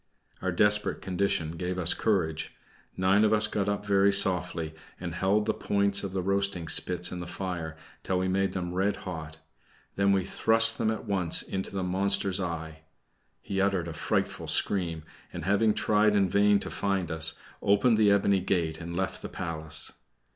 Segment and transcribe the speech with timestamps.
[0.41, 2.55] Our desperate condition gave us courage;
[2.97, 7.11] nine of us got up very softly, and held the points of the roasting spits
[7.11, 9.37] in the fire until we made them red hot;
[9.95, 12.79] we then thrust them at once into the monster's eye.
[13.43, 18.09] He uttered a frightful scream, and having tried in vain to find us, opened the
[18.09, 19.91] ebony gate and left the palace.